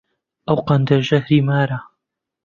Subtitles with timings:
[0.47, 1.79] ئەو قەندە ژەهری مارە